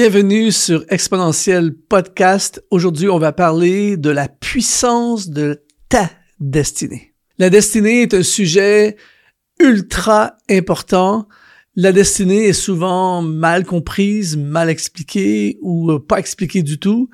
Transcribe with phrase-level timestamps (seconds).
[0.00, 2.62] Bienvenue sur Exponentiel Podcast.
[2.70, 7.14] Aujourd'hui, on va parler de la puissance de ta destinée.
[7.40, 8.94] La destinée est un sujet
[9.58, 11.26] ultra important.
[11.74, 17.10] La destinée est souvent mal comprise, mal expliquée ou euh, pas expliquée du tout.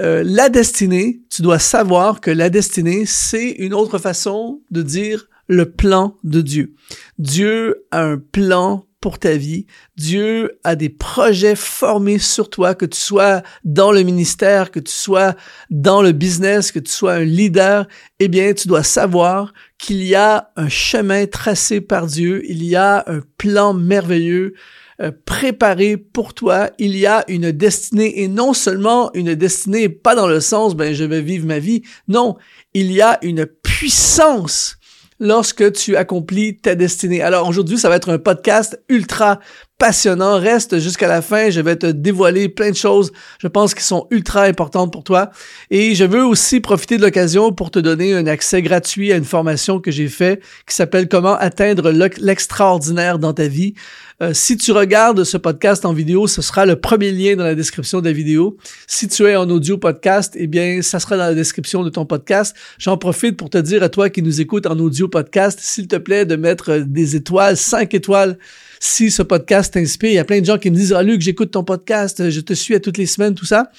[0.00, 5.28] Euh, la destinée, tu dois savoir que la destinée, c'est une autre façon de dire
[5.48, 6.76] le plan de Dieu.
[7.18, 9.66] Dieu a un plan pour ta vie.
[9.96, 14.92] Dieu a des projets formés sur toi, que tu sois dans le ministère, que tu
[14.92, 15.34] sois
[15.68, 17.86] dans le business, que tu sois un leader.
[18.20, 22.76] Eh bien, tu dois savoir qu'il y a un chemin tracé par Dieu, il y
[22.76, 24.54] a un plan merveilleux
[25.00, 30.14] euh, préparé pour toi, il y a une destinée et non seulement une destinée, pas
[30.14, 31.82] dans le sens, ben, je vais vivre ma vie.
[32.06, 32.36] Non,
[32.72, 34.78] il y a une puissance
[35.22, 37.22] lorsque tu accomplis ta destinée.
[37.22, 39.38] Alors aujourd'hui, ça va être un podcast ultra
[39.78, 40.38] passionnant.
[40.38, 41.48] Reste jusqu'à la fin.
[41.48, 45.30] Je vais te dévoiler plein de choses, je pense, qui sont ultra importantes pour toi.
[45.70, 49.24] Et je veux aussi profiter de l'occasion pour te donner un accès gratuit à une
[49.24, 53.74] formation que j'ai fait qui s'appelle Comment atteindre l'extraordinaire dans ta vie.
[54.20, 57.54] Euh, si tu regardes ce podcast en vidéo, ce sera le premier lien dans la
[57.54, 58.56] description de la vidéo.
[58.86, 62.04] Si tu es en audio podcast, eh bien, ça sera dans la description de ton
[62.04, 62.54] podcast.
[62.78, 65.96] J'en profite pour te dire à toi qui nous écoutes en audio podcast, s'il te
[65.96, 68.38] plaît, de mettre des étoiles, cinq étoiles
[68.80, 70.10] si ce podcast t'inspire.
[70.10, 72.40] Il y a plein de gens qui me disent, ah Luc, j'écoute ton podcast, je
[72.40, 73.70] te suis à toutes les semaines, tout ça.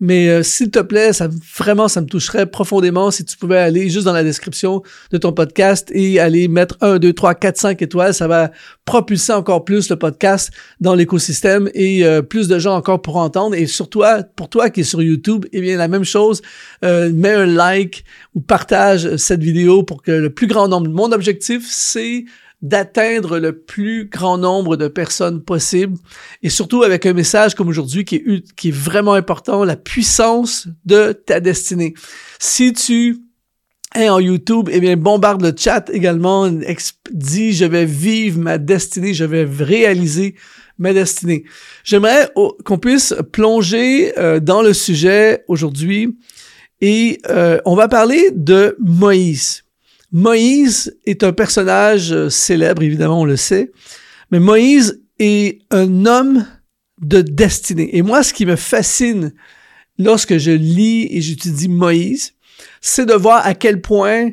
[0.00, 3.88] Mais euh, s'il te plaît, ça vraiment, ça me toucherait profondément si tu pouvais aller
[3.88, 7.82] juste dans la description de ton podcast et aller mettre 1, 2, 3, 4, 5
[7.82, 8.12] étoiles.
[8.12, 8.50] Ça va
[8.84, 13.54] propulser encore plus le podcast dans l'écosystème et euh, plus de gens encore pourront entendre.
[13.54, 14.02] Et surtout,
[14.36, 16.42] pour toi qui est sur YouTube, eh bien, la même chose,
[16.84, 20.90] euh, mets un like ou partage cette vidéo pour que le plus grand nombre.
[20.90, 22.26] Mon objectif, c'est
[22.62, 25.96] d'atteindre le plus grand nombre de personnes possible
[26.42, 31.40] et surtout avec un message comme aujourd'hui qui est, vraiment important, la puissance de ta
[31.40, 31.94] destinée.
[32.38, 33.18] Si tu
[33.94, 36.50] es en YouTube, eh bien, bombarde le chat également,
[37.10, 40.34] dis je vais vivre ma destinée, je vais réaliser
[40.78, 41.44] ma destinée.
[41.84, 42.30] J'aimerais
[42.64, 46.18] qu'on puisse plonger euh, dans le sujet aujourd'hui
[46.80, 49.65] et euh, on va parler de Moïse.
[50.16, 53.70] Moïse est un personnage euh, célèbre, évidemment, on le sait,
[54.30, 56.46] mais Moïse est un homme
[57.02, 57.94] de destinée.
[57.94, 59.34] Et moi, ce qui me fascine
[59.98, 62.32] lorsque je lis et j'étudie Moïse,
[62.80, 64.30] c'est de voir à quel point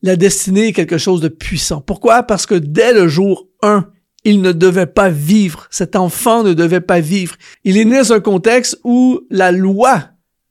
[0.00, 1.82] la destinée est quelque chose de puissant.
[1.82, 2.22] Pourquoi?
[2.22, 3.86] Parce que dès le jour 1,
[4.24, 5.66] il ne devait pas vivre.
[5.70, 7.36] Cet enfant ne devait pas vivre.
[7.64, 10.04] Il est né dans un contexte où la loi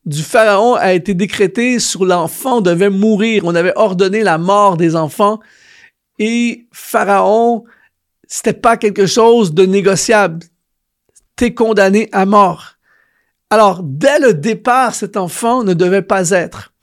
[0.08, 3.44] du Pharaon a été décrété sur l'enfant devait mourir.
[3.46, 5.42] On avait ordonné la mort des enfants.
[6.18, 7.66] Et Pharaon,
[8.26, 10.46] c'était pas quelque chose de négociable.
[11.36, 12.78] T'es condamné à mort.
[13.50, 16.74] Alors, dès le départ, cet enfant ne devait pas être.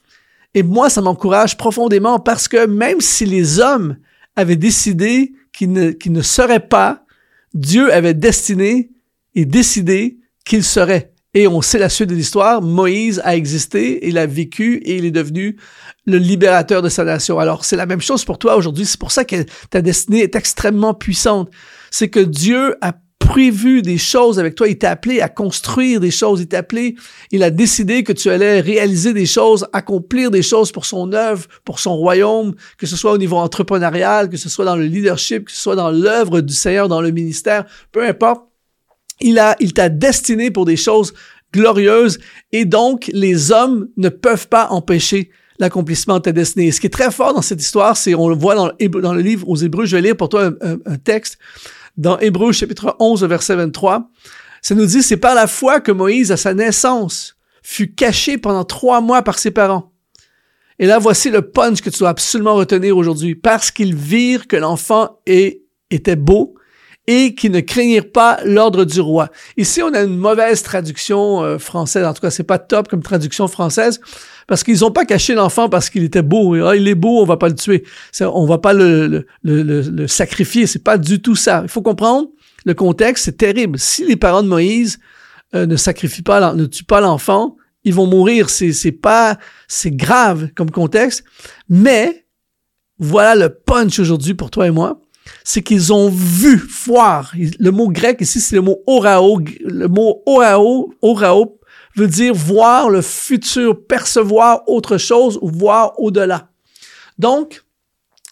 [0.52, 3.96] Et moi, ça m'encourage profondément parce que même si les hommes
[4.36, 7.06] avaient décidé qu'il ne, ne serait pas,
[7.54, 8.90] Dieu avait destiné
[9.34, 11.13] et décidé qu'il serait.
[11.34, 12.62] Et on sait la suite de l'histoire.
[12.62, 15.56] Moïse a existé, il a vécu et il est devenu
[16.06, 17.40] le libérateur de sa nation.
[17.40, 18.86] Alors, c'est la même chose pour toi aujourd'hui.
[18.86, 21.50] C'est pour ça que ta destinée est extrêmement puissante.
[21.90, 24.68] C'est que Dieu a prévu des choses avec toi.
[24.68, 26.40] Il t'a appelé à construire des choses.
[26.40, 26.94] Il t'a appelé,
[27.32, 31.46] il a décidé que tu allais réaliser des choses, accomplir des choses pour son œuvre,
[31.64, 35.46] pour son royaume, que ce soit au niveau entrepreneurial, que ce soit dans le leadership,
[35.46, 38.44] que ce soit dans l'œuvre du Seigneur, dans le ministère, peu importe
[39.20, 41.14] il a, il t'a destiné pour des choses
[41.52, 42.18] glorieuses
[42.52, 46.72] et donc les hommes ne peuvent pas empêcher l'accomplissement de ta destinée.
[46.72, 48.72] ce qui est très fort dans cette histoire, c'est, on le voit dans
[49.12, 51.38] le, livre aux Hébreux, je vais lire pour toi un, texte
[51.96, 54.10] dans Hébreux chapitre 11 verset 23.
[54.62, 58.64] Ça nous dit, c'est par la foi que Moïse, à sa naissance, fut caché pendant
[58.64, 59.92] trois mois par ses parents.
[60.78, 63.36] Et là, voici le punch que tu dois absolument retenir aujourd'hui.
[63.36, 66.56] Parce qu'ils virent que l'enfant était beau
[67.06, 69.28] et qui ne craignirent pas l'ordre du roi.
[69.56, 72.06] Ici, on a une mauvaise traduction euh, française.
[72.06, 74.00] En tout cas, c'est pas top comme traduction française
[74.46, 76.54] parce qu'ils ont pas caché l'enfant parce qu'il était beau.
[76.64, 77.84] Ah, il est beau, on va pas le tuer.
[78.20, 80.66] On va pas le, le, le, le sacrifier.
[80.66, 81.60] C'est pas du tout ça.
[81.62, 82.28] Il faut comprendre
[82.64, 83.24] le contexte.
[83.26, 83.78] C'est terrible.
[83.78, 84.98] Si les parents de Moïse
[85.54, 88.48] euh, ne sacrifient pas, ne tuent pas l'enfant, ils vont mourir.
[88.48, 91.24] C'est, c'est pas, c'est grave comme contexte.
[91.68, 92.26] Mais
[92.98, 95.00] voilà le punch aujourd'hui pour toi et moi
[95.42, 97.32] c'est qu'ils ont vu, voir.
[97.58, 99.40] Le mot grec ici, c'est le mot orao.
[99.60, 101.58] Le mot orao, orao
[101.96, 106.48] veut dire voir le futur, percevoir autre chose ou voir au-delà.
[107.18, 107.62] Donc,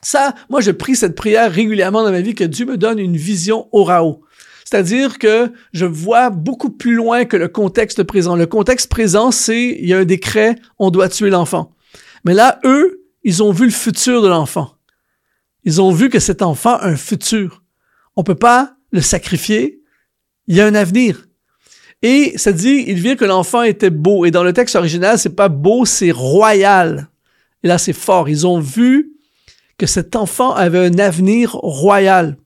[0.02, 3.16] ça, moi, je prie cette prière régulièrement dans ma vie que Dieu me donne une
[3.16, 4.22] vision orao.
[4.64, 8.36] C'est-à-dire que je vois beaucoup plus loin que le contexte présent.
[8.36, 11.74] Le contexte présent, c'est il y a un décret, on doit tuer l'enfant.
[12.24, 14.74] Mais là, eux, ils ont vu le futur de l'enfant.
[15.64, 17.62] Ils ont vu que cet enfant a un futur.
[18.16, 19.80] On peut pas le sacrifier.
[20.48, 21.28] Il y a un avenir.
[22.02, 24.24] Et ça dit, il vient que l'enfant était beau.
[24.24, 27.08] Et dans le texte original, c'est pas beau, c'est royal.
[27.62, 28.28] Et là, c'est fort.
[28.28, 29.12] Ils ont vu
[29.78, 32.36] que cet enfant avait un avenir royal.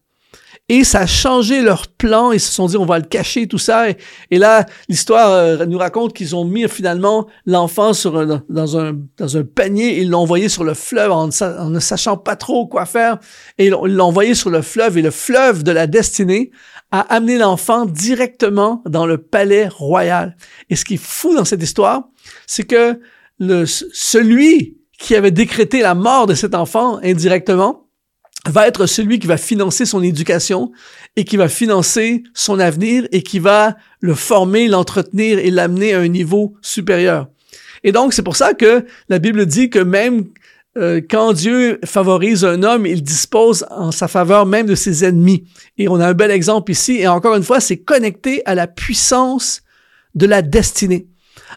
[0.69, 2.33] Et ça a changé leur plan.
[2.33, 3.87] Ils se sont dit, on va le cacher, tout ça.
[3.89, 7.93] Et, là, l'histoire euh, nous raconte qu'ils ont mis finalement l'enfant
[8.49, 10.01] dans, un, panier.
[10.01, 13.19] Ils l'ont envoyé sur le fleuve en, ne sachant pas trop quoi faire.
[13.59, 14.99] Et ils l'ont envoyé sur le fleuve.
[14.99, 16.51] Et le fleuve de la destinée
[16.91, 20.37] a amené l'enfant directement dans le palais royal.
[20.69, 22.09] Et ce qui est fou dans cette histoire,
[22.47, 23.01] c'est que
[23.39, 27.86] celui qui avait décrété la mort de cet enfant indirectement,
[28.51, 30.73] va être celui qui va financer son éducation
[31.17, 36.01] et qui va financer son avenir et qui va le former, l'entretenir et l'amener à
[36.01, 37.29] un niveau supérieur.
[37.85, 40.25] Et donc, c'est pour ça que la Bible dit que même
[40.77, 45.45] euh, quand Dieu favorise un homme, il dispose en sa faveur même de ses ennemis.
[45.79, 46.99] Et on a un bel exemple ici.
[46.99, 49.63] Et encore une fois, c'est connecté à la puissance
[50.15, 51.07] de la destinée.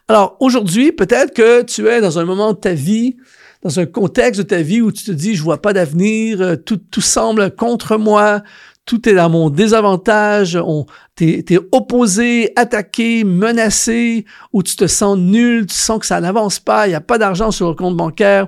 [0.08, 3.18] Alors, aujourd'hui, peut-être que tu es dans un moment de ta vie
[3.62, 6.56] dans un contexte de ta vie où tu te dis, je vois pas d'avenir, euh,
[6.56, 8.42] tout, tout semble contre moi,
[8.86, 10.86] tout est dans mon désavantage, on,
[11.16, 16.88] t'es, opposé, attaqué, menacé, où tu te sens nul, tu sens que ça n'avance pas,
[16.88, 18.48] il n'y a pas d'argent sur le compte bancaire,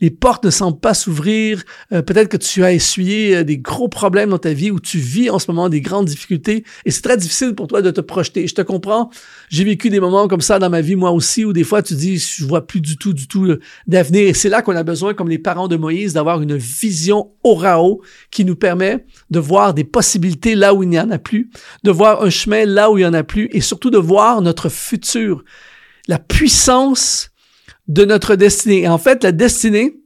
[0.00, 1.62] les portes ne semblent pas s'ouvrir.
[1.92, 4.98] Euh, peut-être que tu as essuyé euh, des gros problèmes dans ta vie où tu
[4.98, 8.00] vis en ce moment des grandes difficultés et c'est très difficile pour toi de te
[8.00, 8.46] projeter.
[8.46, 9.10] Je te comprends.
[9.48, 11.94] J'ai vécu des moments comme ça dans ma vie moi aussi où des fois tu
[11.94, 14.82] dis je vois plus du tout du tout euh, d'avenir et c'est là qu'on a
[14.82, 19.74] besoin comme les parents de Moïse d'avoir une vision orao qui nous permet de voir
[19.74, 21.50] des possibilités là où il n'y en a plus,
[21.84, 24.40] de voir un chemin là où il n'y en a plus et surtout de voir
[24.42, 25.44] notre futur.
[26.08, 27.29] La puissance
[27.90, 28.82] de notre destinée.
[28.82, 29.96] Et en fait, la destinée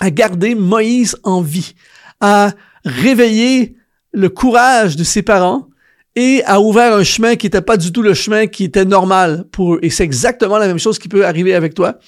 [0.00, 1.74] a gardé Moïse en vie,
[2.20, 2.52] a
[2.84, 3.76] réveillé
[4.12, 5.68] le courage de ses parents
[6.16, 9.44] et a ouvert un chemin qui n'était pas du tout le chemin qui était normal
[9.52, 9.78] pour eux.
[9.82, 11.98] Et c'est exactement la même chose qui peut arriver avec toi.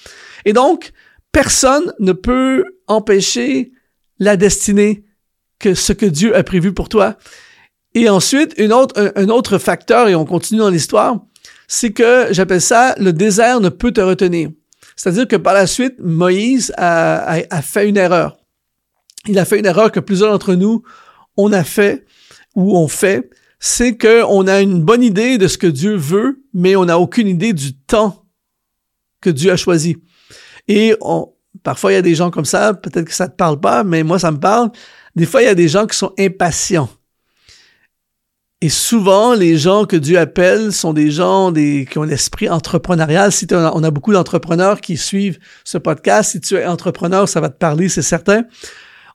[0.43, 0.91] Et donc,
[1.31, 3.71] personne ne peut empêcher
[4.19, 5.05] la destinée
[5.59, 7.17] que ce que Dieu a prévu pour toi.
[7.93, 11.21] Et ensuite, une autre, un, autre facteur, et on continue dans l'histoire,
[11.69, 14.49] c'est que j'appelle ça le désert ne peut te retenir.
[14.95, 18.37] C'est-à-dire que par la suite, Moïse a, fait une erreur.
[19.27, 20.83] Il a fait une erreur que plusieurs d'entre nous,
[21.37, 22.05] on a fait
[22.55, 26.75] ou on fait, c'est qu'on a une bonne idée de ce que Dieu veut, mais
[26.75, 28.25] on n'a aucune idée du temps
[29.19, 29.97] que Dieu a choisi.
[30.67, 31.33] Et on,
[31.63, 34.03] parfois, il y a des gens comme ça, peut-être que ça te parle pas, mais
[34.03, 34.71] moi, ça me parle.
[35.15, 36.89] Des fois, il y a des gens qui sont impatients.
[38.65, 43.31] Et souvent, les gens que Dieu appelle sont des gens qui ont l'esprit entrepreneurial.
[43.31, 47.49] Si on a beaucoup d'entrepreneurs qui suivent ce podcast, si tu es entrepreneur, ça va
[47.49, 48.45] te parler, c'est certain.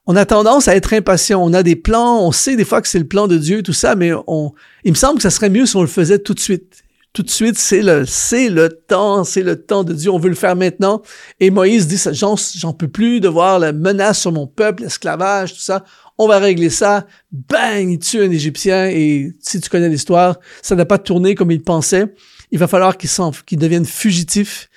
[0.07, 1.43] On a tendance à être impatient.
[1.43, 3.73] On a des plans, on sait des fois que c'est le plan de Dieu, tout
[3.73, 4.53] ça, mais on,
[4.85, 6.85] il me semble que ça serait mieux si on le faisait tout de suite.
[7.13, 10.11] Tout de suite, c'est le, c'est le temps, c'est le temps de Dieu.
[10.11, 11.03] On veut le faire maintenant.
[11.41, 15.55] Et Moïse dit, j'en, j'en peux plus de voir la menace sur mon peuple, l'esclavage,
[15.55, 15.85] tout ça
[16.21, 17.07] on va régler ça.
[17.33, 21.51] Bang, il tue un Égyptien et si tu connais l'histoire, ça n'a pas tourné comme
[21.51, 22.15] il pensait.
[22.51, 23.09] Il va falloir qu'il
[23.47, 24.69] qu'il devienne fugitif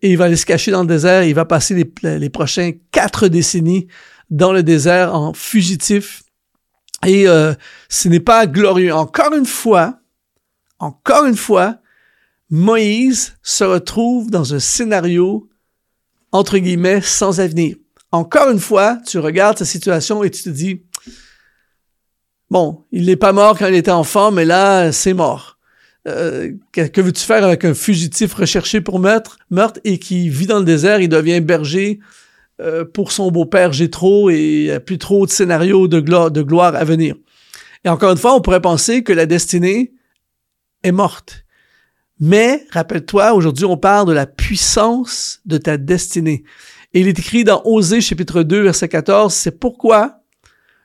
[0.00, 1.24] et il va aller se cacher dans le désert.
[1.24, 3.88] Il va passer les, les prochains quatre décennies
[4.30, 6.22] dans le désert en fugitif.
[7.04, 7.52] Et euh,
[7.88, 8.94] ce n'est pas glorieux.
[8.94, 9.98] Encore une fois,
[10.78, 11.78] encore une fois,
[12.52, 15.48] Moïse se retrouve dans un scénario
[16.32, 17.76] entre guillemets sans avenir.
[18.10, 20.82] Encore une fois, tu regardes sa situation et tu te dis,
[22.50, 25.58] Bon, il n'est pas mort quand il était enfant, mais là, c'est mort.
[26.06, 30.58] Euh, que, veux-tu faire avec un fugitif recherché pour meurtre, meurtre et qui vit dans
[30.58, 32.00] le désert, il devient berger
[32.60, 36.84] euh, pour son beau-père Jétro et il a plus trop de scénarios de gloire à
[36.84, 37.14] venir.
[37.84, 39.94] Et encore une fois, on pourrait penser que la destinée
[40.82, 41.41] est morte.
[42.24, 46.44] Mais, rappelle-toi, aujourd'hui, on parle de la puissance de ta destinée.
[46.94, 50.20] Et il est écrit dans Osée chapitre 2, verset 14, c'est pourquoi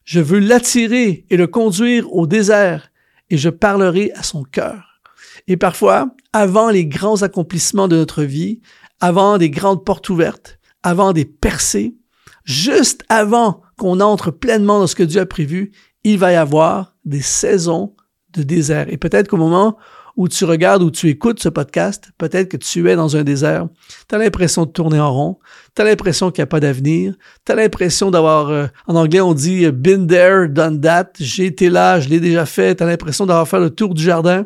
[0.03, 2.89] je veux l'attirer et le conduire au désert
[3.29, 4.99] et je parlerai à son cœur.
[5.47, 8.59] Et parfois, avant les grands accomplissements de notre vie,
[8.99, 11.97] avant des grandes portes ouvertes, avant des percées,
[12.45, 15.71] juste avant qu'on entre pleinement dans ce que Dieu a prévu,
[16.03, 17.95] il va y avoir des saisons
[18.33, 18.87] de désert.
[18.89, 19.77] Et peut-être qu'au moment
[20.17, 23.67] où tu regardes ou tu écoutes ce podcast, peut-être que tu es dans un désert,
[24.09, 25.39] tu as l'impression de tourner en rond,
[25.75, 27.13] tu as l'impression qu'il n'y a pas d'avenir,
[27.45, 31.45] tu as l'impression d'avoir, euh, en anglais on dit euh, been there, done that, j'ai
[31.45, 34.45] été là, je l'ai déjà fait, tu as l'impression d'avoir fait le tour du jardin.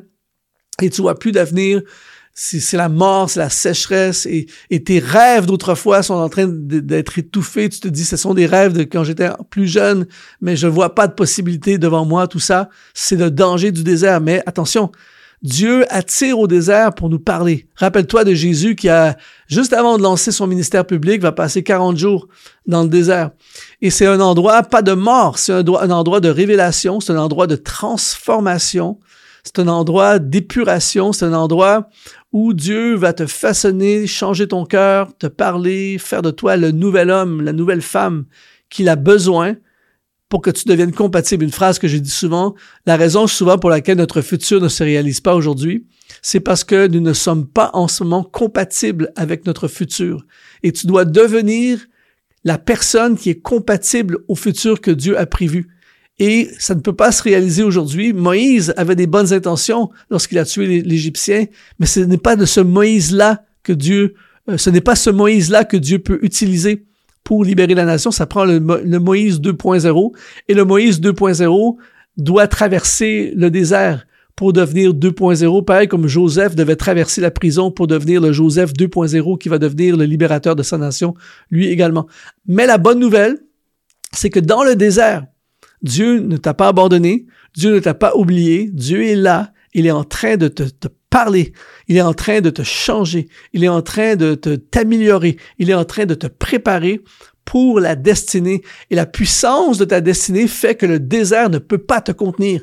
[0.81, 1.81] Et tu vois plus d'avenir,
[2.33, 4.25] c'est la mort, c'est la sécheresse.
[4.25, 4.47] Et,
[4.83, 7.69] tes rêves d'autrefois sont en train d'être étouffés.
[7.69, 10.07] Tu te dis, ce sont des rêves de quand j'étais plus jeune,
[10.39, 12.27] mais je vois pas de possibilité devant moi.
[12.27, 14.21] Tout ça, c'est le danger du désert.
[14.21, 14.91] Mais attention,
[15.41, 17.67] Dieu attire au désert pour nous parler.
[17.75, 19.17] Rappelle-toi de Jésus qui a,
[19.48, 22.27] juste avant de lancer son ministère public, va passer 40 jours
[22.67, 23.31] dans le désert.
[23.81, 27.48] Et c'est un endroit, pas de mort, c'est un, endroit de révélation, c'est un endroit
[27.48, 29.00] de transformation,
[29.43, 31.89] c'est un endroit d'épuration, c'est un endroit
[32.31, 37.10] où Dieu va te façonner, changer ton cœur, te parler, faire de toi le nouvel
[37.10, 38.25] homme, la nouvelle femme
[38.69, 39.55] qu'il a besoin
[40.31, 41.43] pour que tu deviennes compatible.
[41.43, 44.81] Une phrase que j'ai dit souvent, la raison souvent pour laquelle notre futur ne se
[44.81, 45.85] réalise pas aujourd'hui,
[46.21, 50.25] c'est parce que nous ne sommes pas en ce moment compatibles avec notre futur.
[50.63, 51.79] Et tu dois devenir
[52.45, 55.67] la personne qui est compatible au futur que Dieu a prévu.
[56.17, 58.13] Et ça ne peut pas se réaliser aujourd'hui.
[58.13, 61.45] Moïse avait des bonnes intentions lorsqu'il a tué l'Égyptien,
[61.77, 64.13] mais ce n'est pas de ce Moïse-là que Dieu,
[64.50, 66.85] euh, ce n'est pas ce Moïse-là que Dieu peut utiliser
[67.31, 68.11] pour libérer la nation.
[68.11, 70.11] Ça prend le, le Moïse 2.0
[70.50, 71.77] et le Moïse 2.0
[72.17, 77.88] doit traverser le désert pour devenir 2.0, pareil comme Joseph devait traverser la prison pour
[77.88, 81.13] devenir le Joseph 2.0 qui va devenir le libérateur de sa nation,
[81.50, 82.05] lui également.
[82.47, 83.38] Mais la bonne nouvelle,
[84.11, 85.25] c'est que dans le désert,
[85.81, 89.91] Dieu ne t'a pas abandonné, Dieu ne t'a pas oublié, Dieu est là, il est
[89.91, 90.63] en train de te,
[91.12, 91.53] parler,
[91.88, 95.75] il est en train de te changer, il est en train de t'améliorer, il est
[95.75, 97.03] en train de te préparer
[97.46, 98.62] pour la destinée.
[98.89, 102.62] Et la puissance de ta destinée fait que le désert ne peut pas te contenir.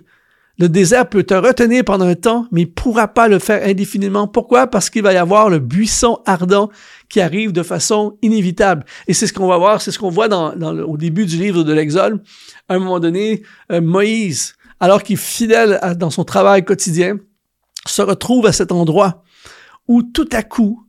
[0.58, 4.26] Le désert peut te retenir pendant un temps, mais il pourra pas le faire indéfiniment.
[4.26, 4.66] Pourquoi?
[4.66, 6.68] Parce qu'il va y avoir le buisson ardent
[7.08, 8.84] qui arrive de façon inévitable.
[9.06, 10.52] Et c'est ce qu'on va voir, c'est ce qu'on voit dans,
[10.82, 12.20] au début du livre de l'Exode.
[12.68, 17.18] À un moment donné, euh, Moïse, alors qu'il est fidèle dans son travail quotidien,
[17.90, 19.22] se retrouve à cet endroit
[19.88, 20.86] où tout à coup,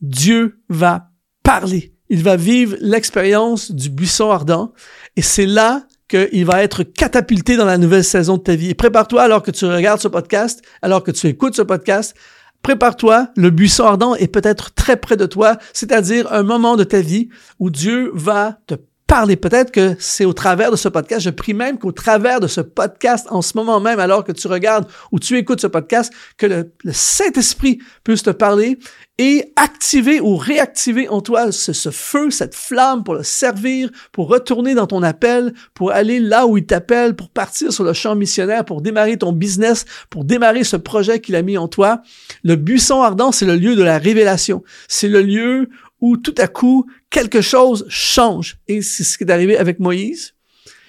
[0.00, 1.10] Dieu va
[1.42, 1.94] parler.
[2.08, 4.72] Il va vivre l'expérience du buisson ardent.
[5.16, 8.74] Et c'est là qu'il va être catapulté dans la nouvelle saison de ta vie.
[8.74, 12.16] Prépare-toi alors que tu regardes ce podcast, alors que tu écoutes ce podcast.
[12.62, 17.00] Prépare-toi, le buisson ardent est peut-être très près de toi, c'est-à-dire un moment de ta
[17.00, 17.28] vie
[17.58, 18.74] où Dieu va te
[19.10, 19.34] parler.
[19.34, 21.22] Peut-être que c'est au travers de ce podcast.
[21.22, 24.46] Je prie même qu'au travers de ce podcast, en ce moment même, alors que tu
[24.46, 28.78] regardes ou tu écoutes ce podcast, que le, Saint-Esprit puisse te parler
[29.18, 34.28] et activer ou réactiver en toi ce, ce, feu, cette flamme pour le servir, pour
[34.28, 38.14] retourner dans ton appel, pour aller là où il t'appelle, pour partir sur le champ
[38.14, 42.00] missionnaire, pour démarrer ton business, pour démarrer ce projet qu'il a mis en toi.
[42.44, 44.62] Le buisson ardent, c'est le lieu de la révélation.
[44.86, 45.68] C'est le lieu
[46.00, 48.58] où tout à coup, quelque chose change.
[48.68, 50.34] Et c'est ce qui est arrivé avec Moïse.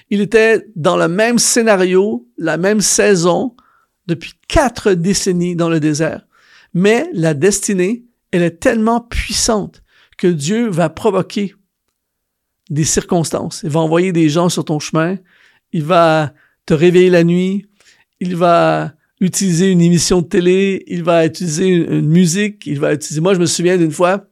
[0.09, 3.55] Il était dans le même scénario, la même saison,
[4.07, 6.27] depuis quatre décennies dans le désert.
[6.73, 9.83] Mais la destinée, elle est tellement puissante
[10.17, 11.55] que Dieu va provoquer
[12.69, 13.61] des circonstances.
[13.63, 15.17] Il va envoyer des gens sur ton chemin.
[15.73, 16.33] Il va
[16.65, 17.67] te réveiller la nuit.
[18.19, 20.83] Il va utiliser une émission de télé.
[20.87, 22.65] Il va utiliser une, musique.
[22.65, 24.27] Il va utiliser, moi, je me souviens d'une fois,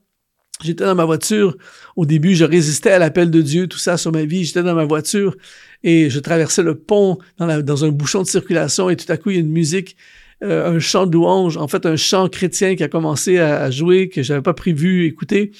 [0.63, 1.55] J'étais dans ma voiture.
[1.95, 4.43] Au début, je résistais à l'appel de Dieu, tout ça sur ma vie.
[4.43, 5.35] J'étais dans ma voiture
[5.83, 9.35] et je traversais le pont dans, un bouchon de circulation et tout à coup, il
[9.35, 9.95] y a une musique,
[10.43, 13.71] euh, un chant de louange, en fait, un chant chrétien qui a commencé à, à
[13.71, 15.51] jouer que j'avais pas prévu écouter.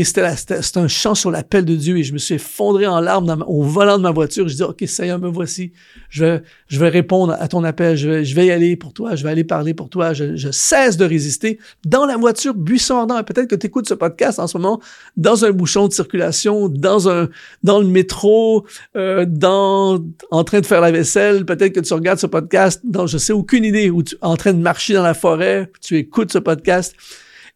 [0.00, 3.44] Et c'était un chant sur l'appel de Dieu et je me suis effondré en larmes
[3.46, 4.48] au volant de ma voiture.
[4.48, 5.72] Je dis, OK, Seigneur, me voici.
[6.08, 7.98] Je vais, je vais répondre à ton appel.
[7.98, 9.14] Je vais, je vais y aller pour toi.
[9.14, 10.14] Je vais aller parler pour toi.
[10.14, 11.58] Je, je cesse de résister.
[11.84, 13.22] Dans la voiture, buisson ardent.
[13.24, 14.80] Peut-être que tu écoutes ce podcast en ce moment
[15.18, 17.28] dans un bouchon de circulation, dans un,
[17.62, 18.64] dans le métro,
[18.96, 21.44] euh, dans, en train de faire la vaisselle.
[21.44, 24.54] Peut-être que tu regardes ce podcast dans, je sais aucune idée, où tu en train
[24.54, 25.70] de marcher dans la forêt.
[25.82, 26.96] Tu écoutes ce podcast.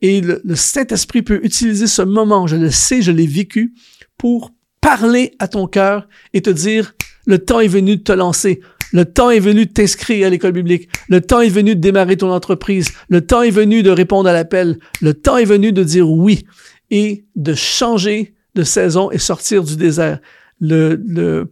[0.05, 3.73] Et le, Saint-Esprit peut utiliser ce moment, je le sais, je l'ai vécu,
[4.19, 6.95] pour parler à ton cœur et te dire,
[7.25, 8.61] le temps est venu de te lancer.
[8.93, 10.91] Le temps est venu de t'inscrire à l'école biblique.
[11.09, 12.93] Le temps est venu de démarrer ton entreprise.
[13.09, 14.79] Le temps est venu de répondre à l'appel.
[15.01, 16.45] Le temps est venu de dire oui
[16.91, 20.21] et de changer de saison et sortir du désert.
[20.61, 21.51] Le, le,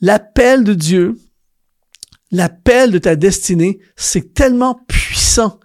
[0.00, 1.16] l'appel de Dieu,
[2.32, 5.60] l'appel de ta destinée, c'est tellement puissant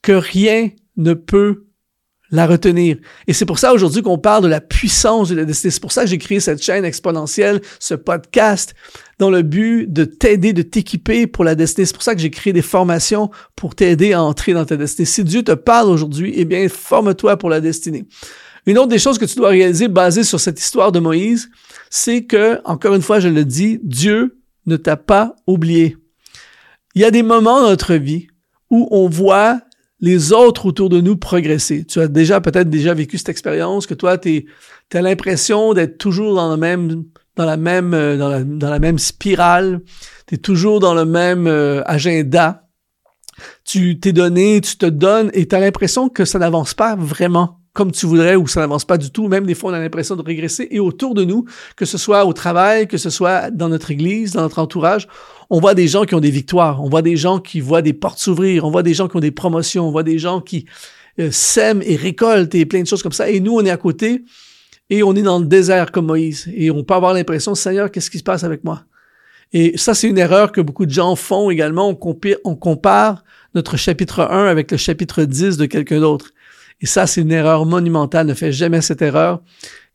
[0.00, 1.64] que rien ne peut
[2.30, 2.98] la retenir.
[3.26, 5.70] Et c'est pour ça aujourd'hui qu'on parle de la puissance de la destinée.
[5.70, 8.74] C'est pour ça que j'ai créé cette chaîne exponentielle, ce podcast,
[9.18, 11.86] dans le but de t'aider, de t'équiper pour la destinée.
[11.86, 15.06] C'est pour ça que j'ai créé des formations pour t'aider à entrer dans ta destinée.
[15.06, 18.04] Si Dieu te parle aujourd'hui, eh bien, forme-toi pour la destinée.
[18.66, 21.48] Une autre des choses que tu dois réaliser basée sur cette histoire de Moïse,
[21.88, 25.96] c'est que, encore une fois, je le dis, Dieu ne t'a pas oublié.
[26.94, 28.26] Il y a des moments dans notre vie
[28.68, 29.62] où on voit
[30.00, 31.84] les autres autour de nous progresser.
[31.84, 34.46] Tu as déjà peut-être déjà vécu cette expérience que toi, tu
[34.92, 37.04] as l'impression d'être toujours dans le même
[37.36, 39.80] dans la même euh, dans la, même spirale,
[40.26, 42.64] tu es toujours dans le même euh, agenda.
[43.64, 47.57] Tu t'es donné, tu te donnes et tu as l'impression que ça n'avance pas vraiment
[47.72, 49.28] comme tu voudrais ou ça n'avance pas du tout.
[49.28, 50.68] Même des fois, on a l'impression de régresser.
[50.70, 51.44] Et autour de nous,
[51.76, 55.06] que ce soit au travail, que ce soit dans notre église, dans notre entourage,
[55.50, 56.82] on voit des gens qui ont des victoires.
[56.82, 58.64] On voit des gens qui voient des portes s'ouvrir.
[58.64, 59.86] On voit des gens qui ont des promotions.
[59.86, 60.66] On voit des gens qui
[61.20, 63.30] euh, sèment et récoltent et plein de choses comme ça.
[63.30, 64.24] Et nous, on est à côté
[64.90, 66.48] et on est dans le désert comme Moïse.
[66.54, 68.84] Et on peut avoir l'impression, Seigneur, qu'est-ce qui se passe avec moi?
[69.52, 71.88] Et ça, c'est une erreur que beaucoup de gens font également.
[71.88, 76.32] On compare, on compare notre chapitre 1 avec le chapitre 10 de quelqu'un d'autre.
[76.80, 78.26] Et ça, c'est une erreur monumentale.
[78.26, 79.42] Ne fais jamais cette erreur.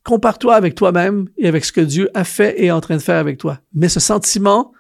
[0.03, 3.01] Compare-toi avec toi-même et avec ce que Dieu a fait et est en train de
[3.01, 3.59] faire avec toi.
[3.73, 4.73] Mais ce sentiment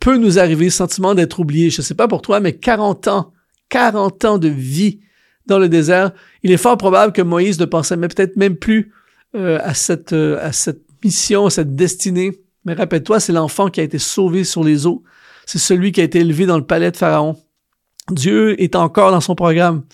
[0.00, 1.70] peut nous arriver, ce sentiment d'être oublié.
[1.70, 3.32] Je ne sais pas pour toi, mais 40 ans,
[3.68, 5.00] 40 ans de vie
[5.46, 8.92] dans le désert, il est fort probable que Moïse ne pensait peut-être même plus
[9.36, 12.40] euh, à, cette, euh, à cette mission, à cette destinée.
[12.64, 15.02] Mais rappelle-toi, c'est l'enfant qui a été sauvé sur les eaux.
[15.46, 17.36] C'est celui qui a été élevé dans le palais de Pharaon.
[18.10, 19.84] Dieu est encore dans son programme.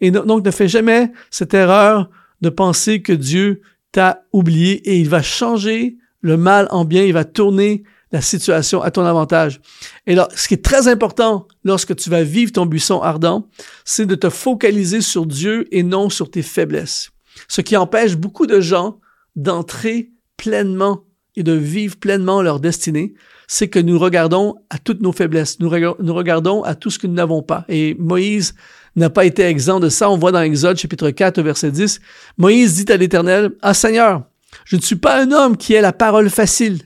[0.00, 3.62] Et donc, ne fais jamais cette erreur de penser que Dieu
[3.92, 8.82] t'a oublié et il va changer le mal en bien, il va tourner la situation
[8.82, 9.60] à ton avantage.
[10.06, 13.48] Et là, ce qui est très important lorsque tu vas vivre ton buisson ardent,
[13.84, 17.10] c'est de te focaliser sur Dieu et non sur tes faiblesses.
[17.48, 18.98] Ce qui empêche beaucoup de gens
[19.36, 21.04] d'entrer pleinement
[21.36, 23.14] et de vivre pleinement leur destinée,
[23.50, 27.14] c'est que nous regardons à toutes nos faiblesses, nous, regardons à tout ce que nous
[27.14, 27.64] n'avons pas.
[27.70, 28.54] Et Moïse
[28.94, 30.10] n'a pas été exempt de ça.
[30.10, 31.98] On voit dans Exode chapitre 4 verset 10,
[32.36, 34.24] Moïse dit à l'Éternel, Ah Seigneur,
[34.66, 36.82] je ne suis pas un homme qui ait la parole facile,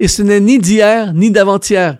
[0.00, 1.98] et ce n'est ni d'hier ni d'avant-hier,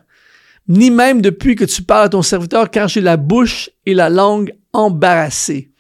[0.66, 4.08] ni même depuis que tu parles à ton serviteur, car j'ai la bouche et la
[4.08, 5.70] langue embarrassées.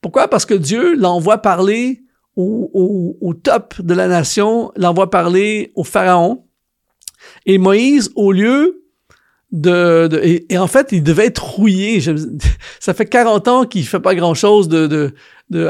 [0.00, 0.28] Pourquoi?
[0.28, 2.02] Parce que Dieu l'envoie parler
[2.36, 6.46] au top de la nation, l'envoie parler au Pharaon.
[7.46, 8.84] Et Moïse, au lieu
[9.52, 12.00] de, et, en fait, il devait être rouillé.
[12.80, 15.14] ça fait 40 ans qu'il fait pas grand chose de,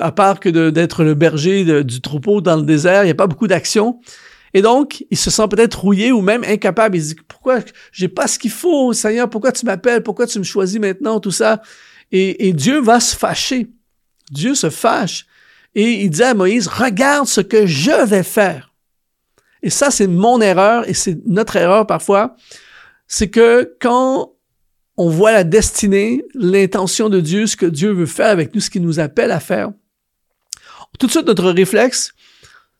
[0.00, 3.02] à part que d'être le berger du troupeau dans le désert.
[3.02, 4.00] Il n'y a pas beaucoup d'action.
[4.56, 6.96] Et donc, il se sent peut-être rouillé ou même incapable.
[6.96, 7.58] Il se dit, pourquoi
[7.92, 9.28] j'ai pas ce qu'il faut, Seigneur?
[9.28, 10.02] Pourquoi tu m'appelles?
[10.02, 11.18] Pourquoi tu me choisis maintenant?
[11.20, 11.60] Tout ça.
[12.12, 13.68] Et Dieu va se fâcher.
[14.30, 15.26] Dieu se fâche.
[15.74, 18.72] Et il dit à Moïse, regarde ce que je vais faire.
[19.64, 22.36] Et ça, c'est mon erreur et c'est notre erreur parfois
[23.06, 24.32] c'est que quand
[24.96, 28.70] on voit la destinée, l'intention de Dieu, ce que Dieu veut faire avec nous, ce
[28.70, 29.70] qu'il nous appelle à faire,
[30.98, 32.12] tout de suite, notre réflexe,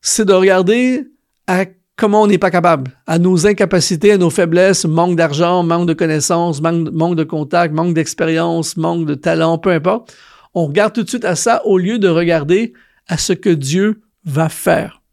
[0.01, 1.09] c'est de regarder
[1.47, 1.66] à
[1.97, 5.94] comment on n'est pas capable, à nos incapacités, à nos faiblesses, manque d'argent, manque de
[5.94, 10.14] connaissances, manque, de contact, manque d'expérience, manque de talent, peu importe.
[10.55, 12.73] On regarde tout de suite à ça au lieu de regarder
[13.09, 15.03] à ce que Dieu va faire.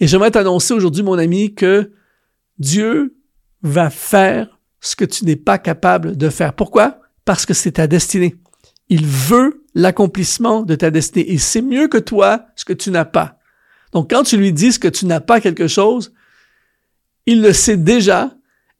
[0.00, 1.92] Et j'aimerais t'annoncer aujourd'hui, mon ami, que
[2.58, 3.16] Dieu
[3.62, 6.54] va faire ce que tu n'es pas capable de faire.
[6.54, 7.00] Pourquoi?
[7.24, 8.36] Parce que c'est ta destinée.
[8.88, 11.30] Il veut l'accomplissement de ta destinée.
[11.30, 13.38] Et c'est mieux que toi ce que tu n'as pas.
[13.92, 16.12] Donc, quand tu lui dis que tu n'as pas quelque chose,
[17.24, 18.34] il le sait déjà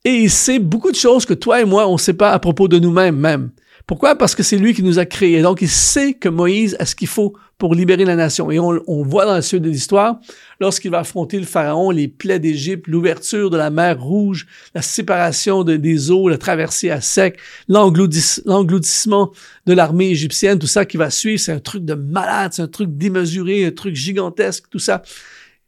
[0.05, 2.39] et il sait beaucoup de choses que toi et moi, on ne sait pas à
[2.39, 3.51] propos de nous-mêmes même.
[3.87, 4.17] Pourquoi?
[4.17, 5.43] Parce que c'est lui qui nous a créés.
[5.43, 8.51] Donc, il sait que Moïse a ce qu'il faut pour libérer la nation.
[8.51, 10.21] Et on, on voit dans la suite de l'histoire,
[10.61, 15.65] lorsqu'il va affronter le Pharaon, les plaies d'Égypte, l'ouverture de la mer Rouge, la séparation
[15.65, 17.39] de, des eaux, la traversée à sec,
[17.69, 19.33] l'engloutissement
[19.67, 22.69] de l'armée égyptienne, tout ça qui va suivre, c'est un truc de malade, c'est un
[22.69, 25.03] truc démesuré, un truc gigantesque, tout ça.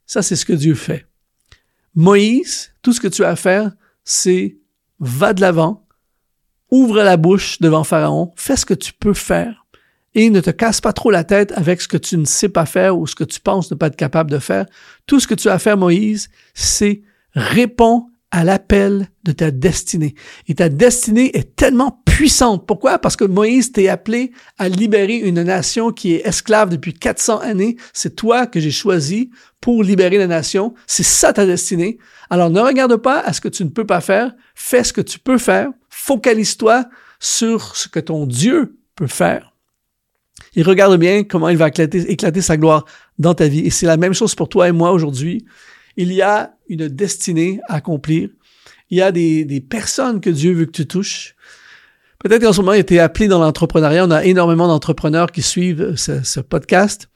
[0.06, 1.06] Ça, c'est ce que Dieu fait.
[1.94, 3.72] Moïse, tout ce que tu as à faire,
[4.04, 4.58] c'est
[5.00, 5.86] va de l'avant,
[6.70, 9.57] ouvre la bouche devant Pharaon, fais ce que tu peux faire
[10.18, 12.66] et ne te casse pas trop la tête avec ce que tu ne sais pas
[12.66, 14.66] faire ou ce que tu penses ne pas être capable de faire.
[15.06, 17.02] Tout ce que tu as à faire, Moïse, c'est
[17.34, 20.16] répondre à l'appel de ta destinée.
[20.48, 22.66] Et ta destinée est tellement puissante.
[22.66, 22.98] Pourquoi?
[22.98, 27.76] Parce que Moïse t'est appelé à libérer une nation qui est esclave depuis 400 années.
[27.92, 30.74] C'est toi que j'ai choisi pour libérer la nation.
[30.88, 31.96] C'est ça ta destinée.
[32.28, 34.34] Alors ne regarde pas à ce que tu ne peux pas faire.
[34.56, 35.70] Fais ce que tu peux faire.
[35.90, 36.86] Focalise-toi
[37.20, 39.54] sur ce que ton Dieu peut faire.
[40.58, 42.84] Il regarde bien comment il va éclater, sa gloire
[43.20, 43.60] dans ta vie.
[43.60, 45.46] Et c'est la même chose pour toi et moi aujourd'hui.
[45.96, 48.30] Il y a une destinée à accomplir.
[48.90, 51.36] Il y a des, personnes que Dieu veut que tu touches.
[52.18, 54.04] Peut-être qu'en ce moment, il été appelé dans l'entrepreneuriat.
[54.04, 57.08] On a énormément d'entrepreneurs qui suivent ce, ce, podcast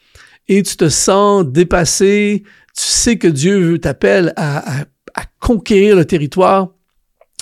[0.47, 2.45] et tu te sens dépassé.
[2.77, 4.85] Tu sais que Dieu t'appelle à
[5.41, 6.69] conquérir le territoire.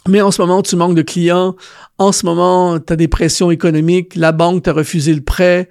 [0.08, 1.56] Mais en ce moment, tu manques de clients.
[1.98, 4.16] En ce moment, tu as des pressions économiques.
[4.16, 5.68] La banque t'a refusé le prêt.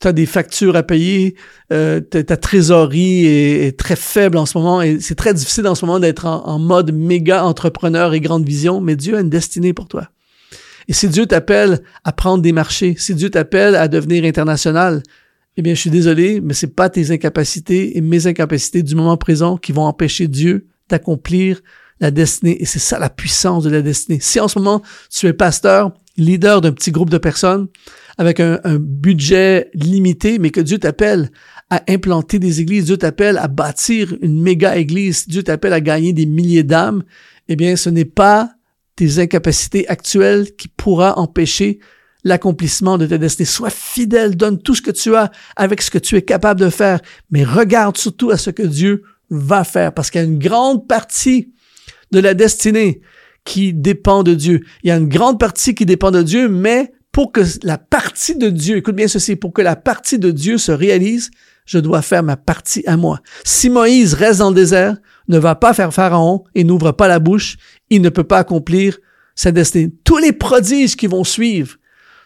[0.00, 1.34] Tu as des factures à payer.
[1.72, 4.82] Euh, ta trésorerie est, très faible en ce moment.
[4.82, 8.44] Et c'est très difficile en ce moment d'être en, en mode méga entrepreneur et grande
[8.44, 8.80] vision.
[8.80, 10.08] Mais Dieu a une destinée pour toi.
[10.88, 15.02] Et si Dieu t'appelle à prendre des marchés, si Dieu t'appelle à devenir international,
[15.56, 19.16] eh bien, je suis désolé, mais c'est pas tes incapacités et mes incapacités du moment
[19.16, 21.60] présent qui vont empêcher Dieu d'accomplir
[22.00, 22.60] la destinée.
[22.60, 24.18] Et c'est ça la puissance de la destinée.
[24.20, 27.68] Si en ce moment, tu es pasteur, leader d'un petit groupe de personnes,
[28.18, 31.30] avec un, budget limité, mais que Dieu t'appelle
[31.70, 36.12] à implanter des églises, Dieu t'appelle à bâtir une méga église, Dieu t'appelle à gagner
[36.12, 37.02] des milliers d'âmes,
[37.48, 38.50] eh bien, ce n'est pas
[38.96, 41.78] tes incapacités actuelles qui pourra empêcher
[42.24, 43.46] l'accomplissement de ta destinée.
[43.46, 46.68] Sois fidèle, donne tout ce que tu as avec ce que tu es capable de
[46.68, 50.38] faire, mais regarde surtout à ce que Dieu va faire, parce qu'il y a une
[50.38, 51.54] grande partie
[52.10, 53.00] de la destinée
[53.44, 54.60] qui dépend de Dieu.
[54.82, 58.36] Il y a une grande partie qui dépend de Dieu, mais pour que la partie
[58.36, 61.30] de Dieu, écoute bien ceci, pour que la partie de Dieu se réalise,
[61.64, 63.20] je dois faire ma partie à moi.
[63.44, 64.96] Si Moïse reste dans le désert,
[65.28, 67.56] ne va pas faire Pharaon et n'ouvre pas la bouche,
[67.90, 68.98] il ne peut pas accomplir
[69.34, 69.92] sa destinée.
[70.04, 71.76] Tous les prodiges qui vont suivre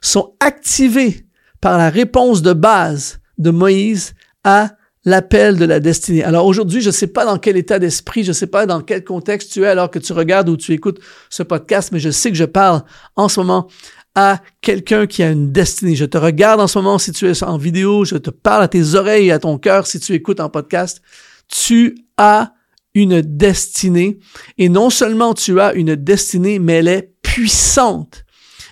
[0.00, 1.26] sont activés
[1.60, 4.72] par la réponse de base de Moïse à
[5.04, 6.24] l'appel de la destinée.
[6.24, 8.80] Alors aujourd'hui, je ne sais pas dans quel état d'esprit, je ne sais pas dans
[8.80, 12.10] quel contexte tu es alors que tu regardes ou tu écoutes ce podcast, mais je
[12.10, 12.82] sais que je parle
[13.16, 13.68] en ce moment
[14.14, 15.96] à quelqu'un qui a une destinée.
[15.96, 18.68] Je te regarde en ce moment si tu es en vidéo, je te parle à
[18.68, 21.02] tes oreilles et à ton cœur si tu écoutes en podcast.
[21.48, 22.54] Tu as
[22.94, 24.18] une destinée
[24.56, 28.24] et non seulement tu as une destinée, mais elle est puissante.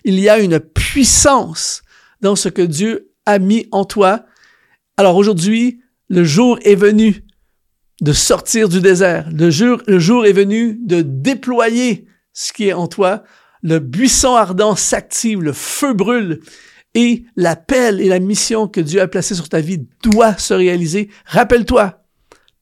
[0.05, 1.83] Il y a une puissance
[2.21, 4.25] dans ce que Dieu a mis en toi.
[4.97, 5.82] Alors aujourd'hui,
[6.13, 7.25] le jour est venu
[8.01, 9.29] de sortir du désert.
[9.33, 13.25] Le jour, le jour est venu de déployer ce qui est en toi
[13.63, 16.41] le buisson ardent s'active, le feu brûle
[16.95, 21.09] et l'appel et la mission que Dieu a placée sur ta vie doit se réaliser.
[21.27, 22.03] Rappelle-toi,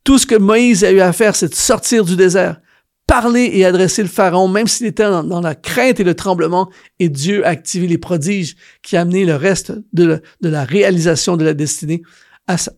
[0.04, 2.60] tout ce que Moïse a eu à faire, c'est de sortir du désert,
[3.06, 7.08] parler et adresser le pharaon, même s'il était dans, la crainte et le tremblement, et
[7.08, 11.54] Dieu a activé les prodiges qui a amené le reste de, la réalisation de la
[11.54, 12.02] destinée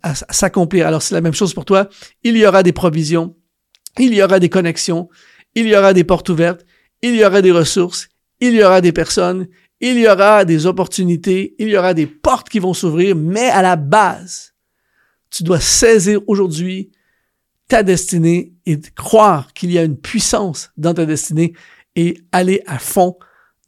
[0.02, 0.86] à, s'accomplir.
[0.86, 1.88] Alors c'est la même chose pour toi.
[2.22, 3.36] Il y aura des provisions,
[3.98, 5.08] il y aura des connexions,
[5.54, 6.64] il y aura des portes ouvertes,
[7.02, 8.08] il y aura des ressources,
[8.40, 9.48] il y aura des personnes,
[9.80, 13.62] il y aura des opportunités, il y aura des portes qui vont s'ouvrir, mais à
[13.62, 14.54] la base,
[15.30, 16.92] tu dois saisir aujourd'hui
[17.68, 21.54] ta destinée et croire qu'il y a une puissance dans ta destinée
[21.96, 23.16] et aller à fond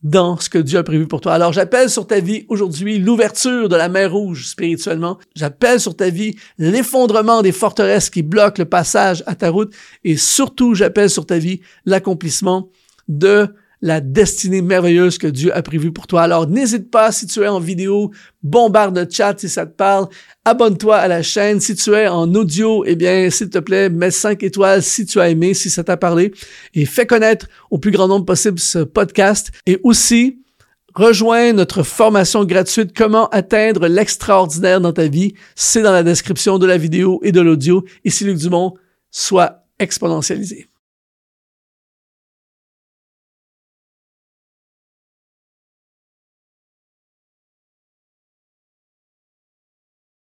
[0.04, 1.32] dans ce que Dieu a prévu pour toi.
[1.32, 5.18] Alors j'appelle sur ta vie aujourd'hui l'ouverture de la mer Rouge spirituellement.
[5.34, 10.16] J'appelle sur ta vie l'effondrement des forteresses qui bloquent le passage à ta route et
[10.16, 12.68] surtout j'appelle sur ta vie l'accomplissement
[13.08, 13.48] de
[13.84, 16.22] la destinée merveilleuse que Dieu a prévue pour toi.
[16.22, 20.08] Alors n'hésite pas, si tu es en vidéo, bombarde le chat si ça te parle.
[20.46, 21.60] Abonne-toi à la chaîne.
[21.60, 25.20] Si tu es en audio, eh bien, s'il te plaît, mets 5 étoiles si tu
[25.20, 26.32] as aimé, si ça t'a parlé.
[26.72, 29.52] Et fais connaître au plus grand nombre possible ce podcast.
[29.66, 30.40] Et aussi,
[30.94, 35.34] rejoins notre formation gratuite Comment atteindre l'extraordinaire dans ta vie.
[35.56, 37.84] C'est dans la description de la vidéo et de l'audio.
[38.02, 38.72] Ici Luc Dumont,
[39.10, 40.68] sois exponentialisé.